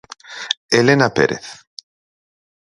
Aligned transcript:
Elena 0.79 1.07
Pérez. 1.17 1.45